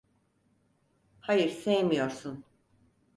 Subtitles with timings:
[1.19, 2.43] Hayır, sevmiyorsun.